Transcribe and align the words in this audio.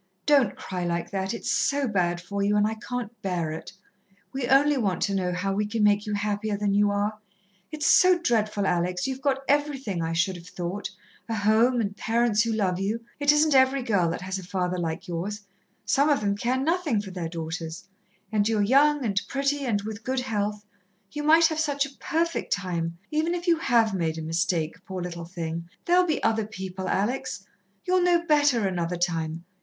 "Don't 0.25 0.55
cry 0.55 0.83
like 0.83 1.11
that 1.11 1.31
it's 1.31 1.51
so 1.51 1.87
bad 1.87 2.19
for 2.19 2.41
you 2.41 2.57
and 2.57 2.65
I 2.65 2.73
can't 2.73 3.21
bear 3.21 3.51
it. 3.51 3.71
We 4.33 4.47
only 4.47 4.75
want 4.75 4.99
to 5.03 5.13
know 5.13 5.31
how 5.31 5.53
we 5.53 5.63
can 5.67 5.83
make 5.83 6.07
you 6.07 6.15
happier 6.15 6.57
than 6.57 6.73
you 6.73 6.89
are. 6.89 7.19
It's 7.71 7.85
so 7.85 8.17
dreadful, 8.17 8.65
Alex 8.65 9.05
you've 9.05 9.21
got 9.21 9.43
everything, 9.47 10.01
I 10.01 10.13
should 10.13 10.37
have 10.37 10.47
thought 10.47 10.89
a 11.29 11.35
home, 11.35 11.79
and 11.79 11.95
parents 11.95 12.41
who 12.41 12.51
love 12.51 12.79
you 12.79 13.05
it 13.19 13.31
isn't 13.31 13.53
every 13.53 13.83
girl 13.83 14.09
that 14.09 14.21
has 14.21 14.39
a 14.39 14.43
father 14.43 14.79
like 14.79 15.07
yours, 15.07 15.41
some 15.85 16.09
of 16.09 16.21
them 16.21 16.35
care 16.35 16.57
nothing 16.57 16.99
for 16.99 17.11
their 17.11 17.29
daughters 17.29 17.87
and 18.31 18.49
you're 18.49 18.63
young 18.63 19.05
and 19.05 19.21
pretty 19.27 19.65
and 19.67 19.83
with 19.83 20.03
good 20.03 20.21
health 20.21 20.65
you 21.11 21.21
might 21.21 21.45
have 21.45 21.59
such 21.59 21.85
a 21.85 21.95
perfect 21.99 22.51
time, 22.51 22.97
even 23.11 23.35
if 23.35 23.45
you 23.45 23.57
have 23.59 23.93
made 23.93 24.17
a 24.17 24.23
mistake, 24.23 24.83
poor 24.87 24.99
little 25.03 25.25
thing, 25.25 25.69
there'll 25.85 26.07
be 26.07 26.23
other 26.23 26.47
people, 26.47 26.89
Alex 26.89 27.45
you'll 27.85 28.01
know 28.01 28.25
better 28.25 28.67
another 28.67 28.97
time 28.97 29.45